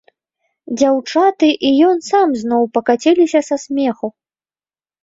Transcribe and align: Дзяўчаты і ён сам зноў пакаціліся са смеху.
Дзяўчаты 0.81 1.51
і 1.69 1.75
ён 1.91 2.01
сам 2.09 2.27
зноў 2.45 2.63
пакаціліся 2.79 3.39
са 3.51 3.55
смеху. 3.67 4.07